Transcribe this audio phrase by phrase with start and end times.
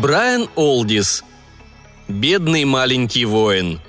[0.00, 1.22] Брайан Олдис.
[2.08, 3.80] Бедный маленький воин.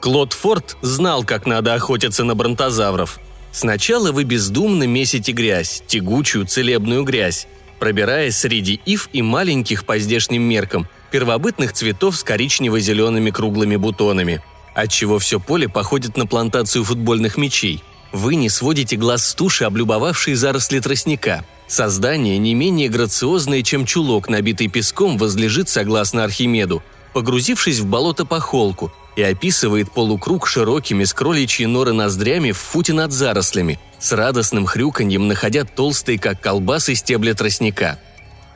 [0.00, 3.20] Клод Форд знал, как надо охотиться на бронтозавров.
[3.52, 7.46] Сначала вы бездумно месите грязь, тягучую целебную грязь,
[7.78, 14.42] пробираясь среди ив и маленьких по здешним меркам первобытных цветов с коричнево-зелеными круглыми бутонами,
[14.74, 17.82] отчего все поле походит на плантацию футбольных мячей.
[18.12, 21.44] Вы не сводите глаз с туши, облюбовавшей заросли тростника.
[21.68, 26.82] Создание не менее грациозное, чем чулок, набитый песком, возлежит, согласно Архимеду,
[27.12, 32.92] погрузившись в болото по холку, и описывает полукруг широкими с кроличьей норы ноздрями в футе
[32.92, 37.98] над зарослями, с радостным хрюканьем находя толстые, как колбасы, стебли тростника.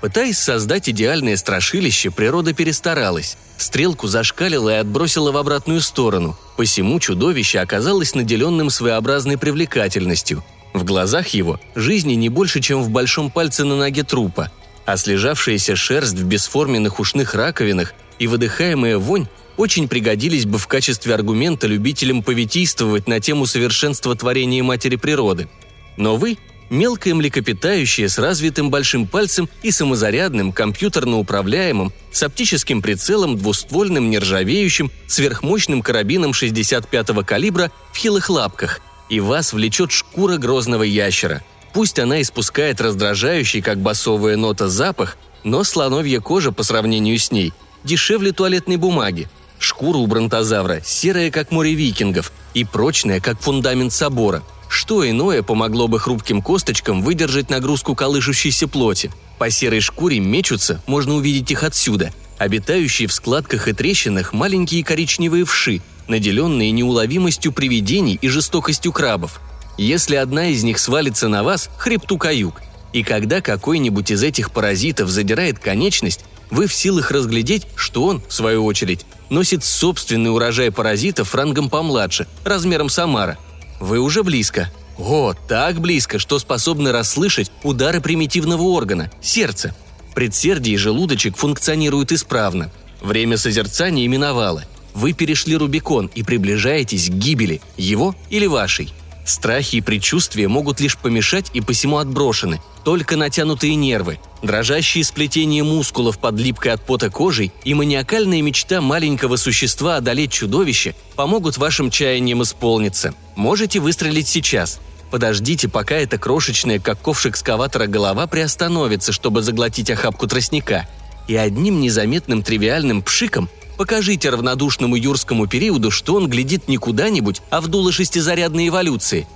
[0.05, 3.38] Пытаясь создать идеальное страшилище, природа перестаралась.
[3.56, 6.36] Стрелку зашкалила и отбросила в обратную сторону.
[6.58, 10.44] Посему чудовище оказалось наделенным своеобразной привлекательностью.
[10.75, 14.52] В глазах его жизни не больше, чем в большом пальце на ноге трупа,
[14.84, 21.14] а слежавшаяся шерсть в бесформенных ушных раковинах и выдыхаемая вонь очень пригодились бы в качестве
[21.14, 25.48] аргумента любителям повитийствовать на тему совершенства творения матери природы.
[25.97, 26.36] Но вы–
[26.70, 34.91] мелкое млекопитающее с развитым большим пальцем и самозарядным, компьютерно управляемым, с оптическим прицелом, двуствольным, нержавеющим,
[35.06, 41.43] сверхмощным карабином 65-го калибра в хилых лапках, и вас влечет шкура грозного ящера.
[41.73, 47.53] Пусть она испускает раздражающий, как басовая нота, запах, но слоновья кожа по сравнению с ней
[47.84, 49.28] дешевле туалетной бумаги–
[49.65, 54.42] Шкура у бронтозавра серая, как море викингов, и прочная, как фундамент собора.
[54.69, 59.10] Что иное помогло бы хрупким косточкам выдержать нагрузку колышущейся плоти?
[59.38, 65.44] По серой шкуре мечутся, можно увидеть их отсюда, обитающие в складках и трещинах маленькие коричневые
[65.44, 69.41] вши, наделенные неуловимостью привидений и жестокостью крабов.
[69.76, 72.62] Если одна из них свалится на вас, хребту каюк.
[72.93, 78.32] И когда какой-нибудь из этих паразитов задирает конечность, вы в силах разглядеть, что он, в
[78.32, 83.39] свою очередь, носит собственный урожай паразитов рангом помладше, размером Самара.
[83.81, 84.71] Вы уже близко.
[84.99, 89.75] О, так близко, что способны расслышать удары примитивного органа– сердца.
[90.15, 92.71] Предсердие и желудочек функционируют исправно.
[93.01, 94.65] Время созерцания именовало.
[94.95, 98.93] Вы перешли Рубикон и приближаетесь к гибели, его или вашей–
[99.25, 102.61] Страхи и предчувствия могут лишь помешать и посему отброшены.
[102.85, 109.37] Только натянутые нервы, дрожащие сплетения мускулов под липкой от пота кожей и маниакальная мечта маленького
[109.37, 113.15] существа одолеть чудовище помогут вашим чаяниям исполниться.
[113.35, 114.81] Можете выстрелить сейчас.
[115.11, 120.87] Подождите, пока эта крошечная, как ковш экскаватора, голова приостановится, чтобы заглотить охапку тростника.
[121.29, 127.61] И одним незаметным тривиальным пшиком Покажите равнодушному юрскому периоду, что он глядит не куда-нибудь, а
[127.61, 129.27] в дуло шестизарядной эволюции.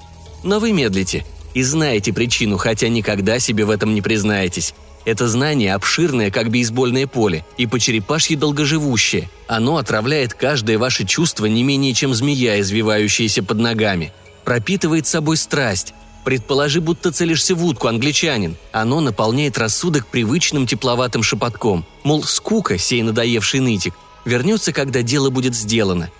[0.44, 4.74] Но вы медлите и знаете причину, хотя никогда себе в этом не признаетесь.
[5.04, 9.30] Это знание обширное, как бейсбольное поле, и по черепашьи долгоживущее.
[9.46, 14.12] Оно отравляет каждое ваше чувство не менее, чем змея, извивающаяся под ногами.
[14.44, 15.94] Пропитывает собой страсть.
[16.24, 18.56] Предположи, будто целишься в утку, англичанин.
[18.70, 21.86] Оно наполняет рассудок привычным тепловатым шепотком.
[22.02, 26.10] Мол, скука, сей надоевший нытик, вернется, когда дело будет сделано.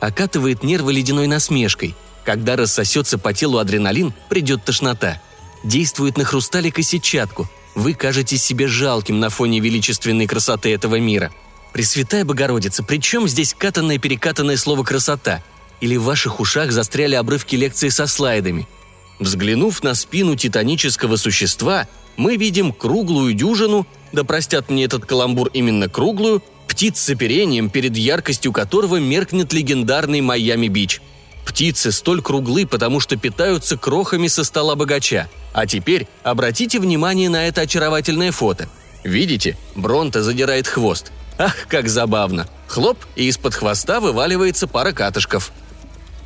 [0.00, 1.94] Окатывает нервы ледяной насмешкой.
[2.24, 5.20] Когда рассосется по телу адреналин, придет тошнота.
[5.62, 7.48] Действует на хрусталик и сетчатку.
[7.74, 11.32] Вы кажетесь себе жалким на фоне величественной красоты этого мира.
[11.72, 15.42] Пресвятая Богородица, при чем здесь катанное-перекатанное слово «красота»?
[15.80, 18.68] Или в ваших ушах застряли обрывки лекции со слайдами?
[19.18, 25.88] Взглянув на спину титанического существа, мы видим круглую дюжину, да простят мне этот каламбур именно
[25.88, 26.42] круглую,
[26.74, 31.00] птиц с оперением, перед яркостью которого меркнет легендарный Майами-Бич.
[31.46, 35.28] Птицы столь круглы, потому что питаются крохами со стола богача.
[35.52, 38.68] А теперь обратите внимание на это очаровательное фото.
[39.04, 41.12] Видите, Бронта задирает хвост.
[41.38, 42.48] Ах, как забавно.
[42.66, 45.52] Хлоп, и из-под хвоста вываливается пара катышков.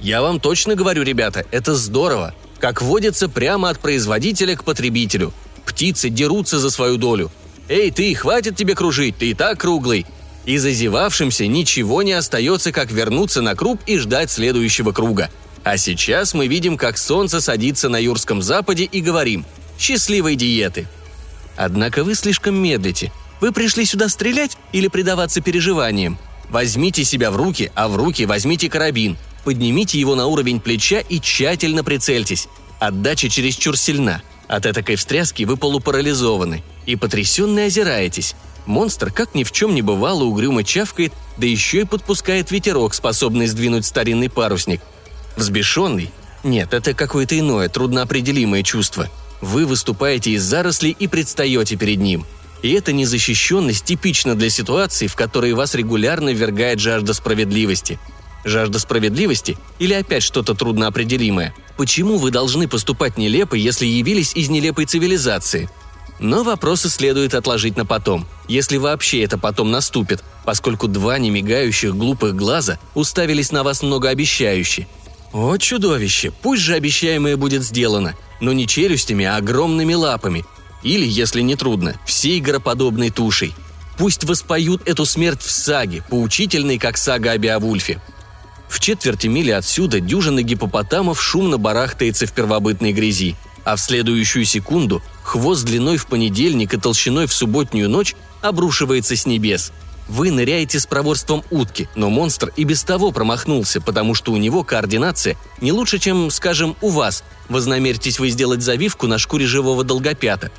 [0.01, 2.35] Я вам точно говорю, ребята, это здорово.
[2.59, 5.35] Как водится, прямо от производителя к потребителю.
[5.67, 7.31] Птицы дерутся за свою долю.
[7.69, 10.07] «Эй, ты, хватит тебе кружить, ты и так круглый
[10.49, 15.31] и зазевавшимся ничего не остается, как вернуться на круг и ждать следующего круга.
[15.63, 19.45] А сейчас мы видим, как солнце садится на Юрском западе и говорим
[19.79, 20.89] «Счастливой диеты!».
[21.55, 23.13] Однако вы слишком медлите.
[23.43, 26.19] Вы пришли сюда стрелять или предаваться переживаниям?
[26.49, 29.19] Возьмите себя в руки, а в руки возьмите карабин.
[29.45, 32.49] Поднимите его на уровень плеча и тщательно прицельтесь.
[32.79, 34.23] Отдача чересчур сильна.
[34.47, 38.35] От этой встряски вы полупарализованы и потрясенно озираетесь.
[38.69, 43.47] Монстр, как ни в чем не бывало, угрюмо чавкает, да еще и подпускает ветерок, способный
[43.47, 44.83] сдвинуть старинный парусник.
[45.37, 46.13] Взбешенный,
[46.45, 49.09] Нет, это какое-то иное, трудноопределимое чувство.
[49.41, 52.27] Вы выступаете из зарослей и предстаете перед ним.
[52.63, 57.99] И эта незащищенность типична для ситуации, в которой вас регулярно ввергает жажда справедливости.
[58.45, 61.55] Жажда справедливости или опять что-то трудноопределимое?
[61.79, 65.71] Почему вы должны поступать нелепо, если явились из нелепой цивилизации?
[66.19, 72.35] Но вопросы следует отложить на потом, если вообще это потом наступит, поскольку два немигающих глупых
[72.35, 74.89] глаза уставились на вас многообещающе.
[75.33, 76.33] О, чудовище!
[76.43, 80.45] Пусть же обещаемое будет сделано, но не челюстями, а огромными лапами.
[80.83, 83.55] Или, если не трудно, всей гороподобной тушей.
[83.97, 88.01] Пусть воспоют эту смерть в саге, поучительной, как сага о Беовульфе.
[88.69, 93.35] В четверти мили отсюда дюжина гипопотамов шумно барахтается в первобытной грязи,
[93.69, 99.27] а в следующую секунду хвост длиной в понедельник и толщиной в субботнюю ночь обрушивается с
[99.27, 99.73] небес.
[100.09, 104.65] Вы ныряете с проворством утки, но монстр и без того промахнулся, потому что у него
[104.65, 107.25] координация не лучше, чем, скажем, у вас.
[107.51, 110.51] Вознамеритесь вы сделать завивку на шкуре живого долгопята.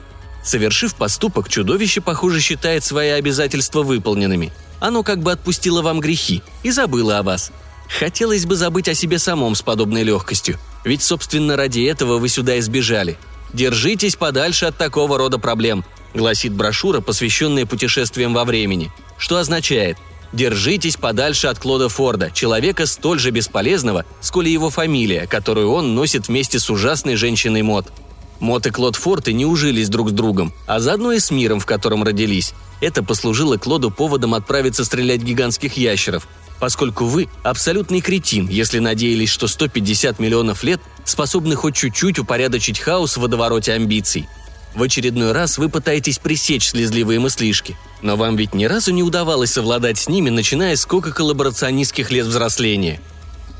[0.44, 4.54] Совершив поступок, чудовище, похоже, считает свои обязательства выполненными.
[4.80, 7.52] Оно как бы отпустило вам грехи и забыло о вас–
[7.90, 12.60] Хотелось бы забыть о себе самом с подобной легкостью, ведь, собственно, ради этого вы сюда
[12.60, 13.18] избежали.
[13.52, 15.84] Держитесь подальше от такого рода проблем,
[16.14, 19.98] гласит брошюра, посвященная путешествиям во времени, что означает
[20.32, 25.96] Держитесь подальше от Клода Форда, человека столь же бесполезного, сколь и его фамилия, которую он
[25.96, 27.88] носит вместе с ужасной женщиной Мот.
[28.40, 31.66] Мот и Клод Форты не ужились друг с другом, а заодно и с миром, в
[31.66, 32.54] котором родились.
[32.80, 36.28] Это послужило Клоду поводом отправиться стрелять гигантских ящеров,
[36.60, 43.18] поскольку вы абсолютный кретин, если надеялись, что 150 миллионов лет способны хоть чуть-чуть упорядочить хаос
[43.18, 44.28] в водовороте амбиций.
[44.76, 49.52] В очередной раз вы пытаетесь пресечь слезливые мыслишки, но вам ведь ни разу не удавалось
[49.52, 53.02] совладать с ними, начиная с кока-коллаборационистских лет взросления.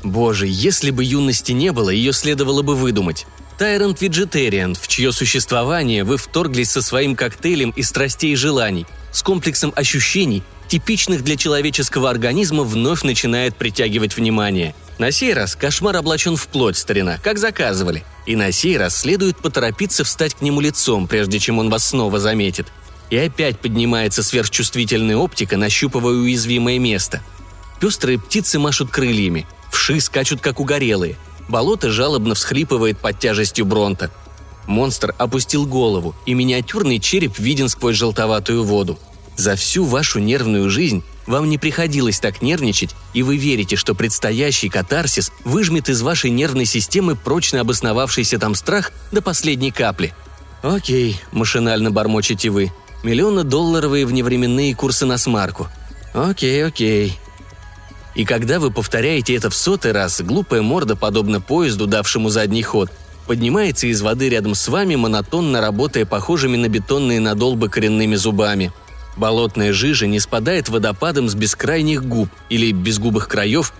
[0.04, 3.26] Боже, если бы юности не было, ее следовало бы выдумать.
[3.58, 9.22] Тайрант Vegetarian, в чье существование вы вторглись со своим коктейлем из страстей и желаний, с
[9.22, 14.74] комплексом ощущений типичных для человеческого организма, вновь начинает притягивать внимание.
[14.98, 18.04] На сей раз кошмар облачен в плоть, старина, как заказывали.
[18.24, 22.20] И на сей раз следует поторопиться встать к нему лицом, прежде чем он вас снова
[22.20, 22.68] заметит.
[23.10, 27.20] И опять поднимается сверхчувствительная оптика, нащупывая уязвимое место.
[27.80, 31.16] Пестрые птицы машут крыльями, вши скачут как угорелые.
[31.48, 34.12] Болото жалобно всхлипывает под тяжестью бронта.
[34.68, 39.00] Монстр опустил голову, и миниатюрный череп виден сквозь желтоватую воду–
[39.40, 44.68] за всю вашу нервную жизнь вам не приходилось так нервничать, и вы верите, что предстоящий
[44.68, 50.12] катарсис выжмет из вашей нервной системы прочно обосновавшийся там страх до последней капли.
[50.62, 52.72] «Окей»,– машинально бормочете вы.
[53.02, 55.68] «Миллионно-долларовые вневременные курсы на смарку».
[56.12, 57.18] «Окей, окей».
[58.14, 62.90] И когда вы повторяете это в сотый раз, глупая морда, подобно поезду, давшему задний ход,
[63.26, 68.72] поднимается из воды рядом с вами, монотонно работая похожими на бетонные надолбы коренными зубами–
[69.16, 73.72] Болотная жижа не спадает водопадом с бескрайних губ или безгубых краев,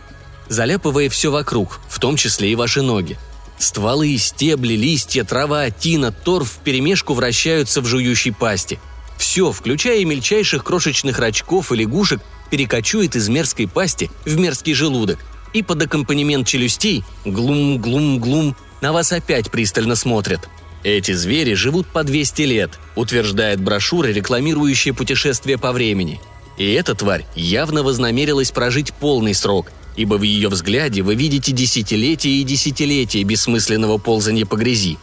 [0.49, 3.19] заляпывая все вокруг, в том числе и ваши ноги.
[3.59, 8.81] Стволы, стебли, листья, трава, тина, торф вперемешку вращаются в жующей пасти.
[9.19, 12.21] Все, включая и мельчайших крошечных рачков и лягушек,
[12.51, 15.19] перекочует из мерзкой пасти в мерзкий желудок.
[15.53, 20.49] И под аккомпанемент челюстей глум-глум-глум на вас опять пристально смотрят–
[20.83, 26.21] эти звери живут по 200 лет, утверждает брошюра, рекламирующая путешествие по времени.
[26.57, 32.31] И эта тварь явно вознамерилась прожить полный срок, ибо в ее взгляде вы видите десятилетия
[32.31, 34.97] и десятилетия бессмысленного ползания по грязи.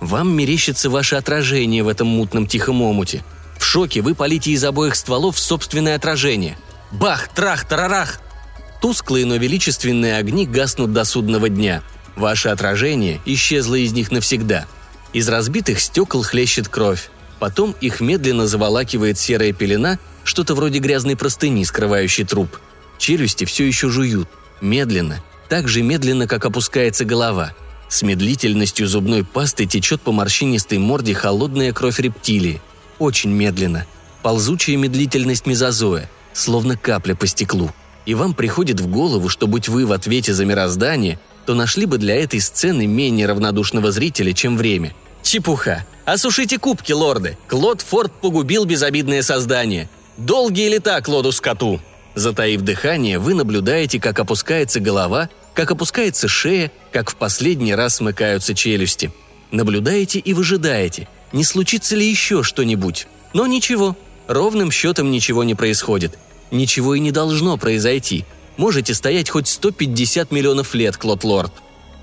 [0.00, 3.24] Вам мерещится ваше отражение в этом мутном тихом омуте.
[3.58, 6.56] В шоке вы полите из обоих стволов собственное отражение.
[6.92, 8.20] Бах, трах, тарарах!
[8.80, 11.82] Тусклые, но величественные огни гаснут до судного дня.
[12.16, 14.66] Ваше отражение исчезло из них навсегда–
[15.12, 17.10] из разбитых стекол хлещет кровь.
[17.38, 22.58] Потом их медленно заволакивает серая пелена, что-то вроде грязной простыни, скрывающей труп.
[22.98, 24.28] Челюсти все еще жуют.
[24.60, 25.22] Медленно.
[25.48, 27.54] Так же медленно, как опускается голова.
[27.88, 32.60] С медлительностью зубной пасты течет по морщинистой морде холодная кровь рептилии.
[32.98, 33.86] Очень медленно.
[34.22, 37.70] Ползучая медлительность мезозоя, словно капля по стеклу.
[38.04, 41.96] И вам приходит в голову, что будь вы в ответе за мироздание, то нашли бы
[41.96, 44.92] для этой сцены менее равнодушного зрителя, чем время.
[45.22, 45.86] Чепуха.
[46.04, 47.38] Осушите кубки, лорды.
[47.48, 49.88] Клод Форд погубил безобидное создание.
[50.18, 51.80] Долгие лета Клоду скоту.
[52.14, 58.54] Затаив дыхание, вы наблюдаете, как опускается голова, как опускается шея, как в последний раз смыкаются
[58.54, 59.10] челюсти.
[59.50, 63.06] Наблюдаете и выжидаете, не случится ли еще что-нибудь.
[63.32, 66.18] Но ничего, ровным счетом ничего не происходит.
[66.50, 68.26] Ничего и не должно произойти–
[68.58, 71.52] Можете стоять хоть 150 миллионов лет, Клод Лорд.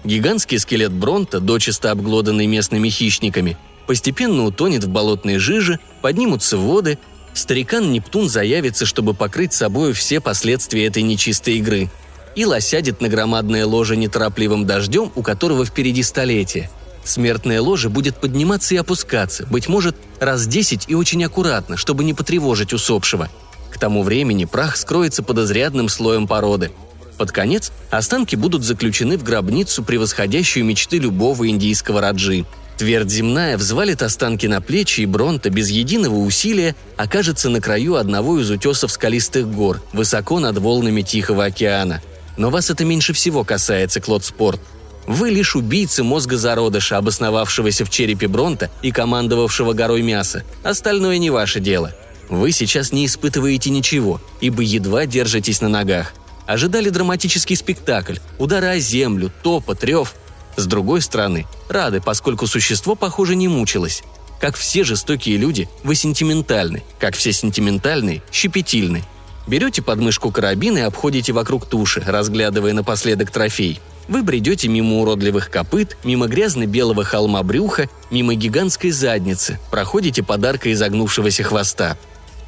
[0.05, 3.57] Гигантский скелет Бронта, дочисто обглоданный местными хищниками,
[3.87, 6.97] постепенно утонет в болотной жиже, поднимутся воды,
[7.33, 11.89] старикан Нептун заявится, чтобы покрыть собою все последствия этой нечистой игры.
[12.35, 16.69] Ил осядет на громадное ложе неторопливым дождем, у которого впереди столетие.
[17.03, 22.13] Смертное ложе будет подниматься и опускаться, быть может, раз десять и очень аккуратно, чтобы не
[22.13, 23.29] потревожить усопшего.
[23.75, 26.71] К тому времени прах скроется под изрядным слоем породы.
[27.17, 32.45] Под конец останки будут заключены в гробницу, превосходящую мечты любого индийского раджи–
[32.77, 38.37] Твердь земная взвалит останки на плечи, и Бронта без единого усилия окажется на краю одного
[38.37, 42.01] из утесов скалистых гор, высоко над волнами Тихого океана.
[42.35, 44.59] Но вас это меньше всего касается, Клод Спорт.
[45.07, 50.43] Вы лишь убийцы мозга зародыша, обосновавшегося в черепе Бронта и командовавшего горой мяса.
[50.61, 51.93] Остальное не ваше дело.
[52.29, 56.13] Вы сейчас не испытываете ничего, ибо едва держитесь на ногах.
[56.45, 60.13] Ожидали драматический спектакль, удары о землю, топот, рев–
[60.55, 64.03] с другой стороны, рады, поскольку существо, похоже, не мучилось.
[64.39, 69.03] Как все жестокие люди, вы сентиментальны, как все сентиментальные– щепетильны.
[69.47, 73.79] Берете подмышку карабин и обходите вокруг туши, разглядывая напоследок трофей.
[74.07, 81.43] Вы бредете мимо уродливых копыт, мимо грязно-белого холма брюха, мимо гигантской задницы, проходите подарка изогнувшегося
[81.43, 81.97] хвоста.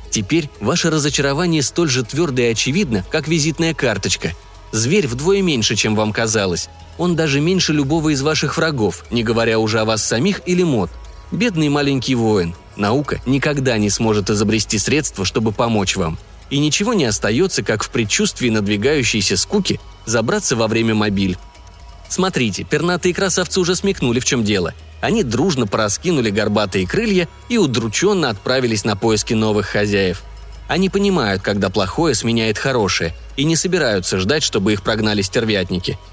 [0.09, 4.33] Теперь ваше разочарование столь же твердо и очевидно, как визитная карточка.
[4.71, 6.69] Зверь вдвое меньше, чем вам казалось.
[6.97, 10.89] Он даже меньше любого из ваших врагов, не говоря уже о вас самих или мод.
[11.31, 12.55] Бедный маленький воин.
[12.75, 16.17] Наука никогда не сможет изобрести средства, чтобы помочь вам.
[16.49, 21.37] И ничего не остается, как в предчувствии надвигающейся скуки забраться во время мобиль.
[22.09, 24.73] Смотрите, пернатые красавцы уже смекнули, в чем дело.
[25.01, 30.23] Они дружно пораскинули горбатые крылья и удрученно отправились на поиски новых хозяев.
[30.67, 35.97] Они понимают, когда плохое сменяет хорошее, и не собираются ждать, чтобы их прогнали стервятники–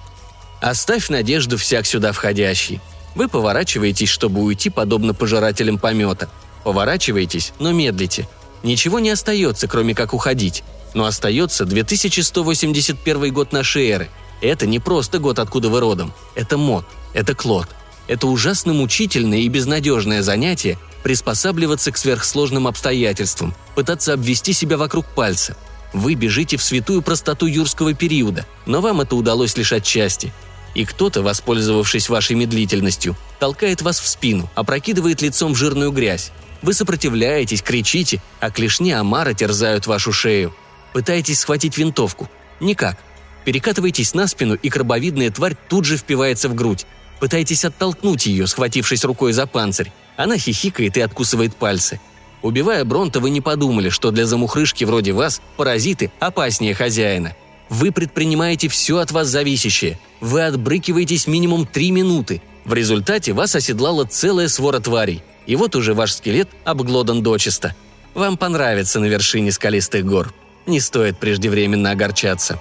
[0.65, 2.81] Оставь надежду всяк сюда входящий.
[3.15, 6.31] Вы поворачиваетесь, чтобы уйти, подобно пожирателям помета.
[6.63, 8.27] Поворачиваетесь, но медлите.
[8.63, 10.65] Ничего не остается, кроме как уходить.
[10.95, 14.09] Но остается 2181 год нашей эры.
[14.41, 16.15] Это не просто год, откуда вы родом.
[16.35, 16.87] Это мод.
[17.13, 17.69] Это клод.
[18.07, 25.57] Это ужасно мучительное и безнадежное занятие приспосабливаться к сверхсложным обстоятельствам, пытаться обвести себя вокруг пальца.
[25.93, 30.33] Вы бежите в святую простоту юрского периода, но вам это удалось лишь отчасти–
[30.75, 36.33] и кто-то, воспользовавшись вашей медлительностью, толкает вас в спину, опрокидывает лицом в жирную грязь.
[36.63, 40.55] Вы сопротивляетесь, кричите, а клешни омара терзают вашу шею.
[40.93, 42.29] Пытаетесь схватить винтовку.
[42.61, 42.99] Никак.
[43.45, 46.87] Перекатываетесь на спину, и крабовидная тварь тут же впивается в грудь.
[47.21, 49.93] Пытаетесь оттолкнуть ее, схватившись рукой за панцирь.
[50.17, 52.01] Она хихикает и откусывает пальцы.
[52.43, 57.35] Убивая Бронта, вы не подумали, что для замухрышки вроде вас паразиты опаснее хозяина–
[57.69, 59.99] вы предпринимаете все от вас зависящее.
[60.21, 62.43] Вы отбрыкиваетесь минимум три минуты.
[62.65, 65.23] В результате вас оседлала целая свора тварей.
[65.47, 67.75] И вот уже ваш скелет обглодан дочисто.
[68.15, 70.33] Вам понравится на вершине скалистых гор.
[70.67, 72.61] Не стоит преждевременно огорчаться.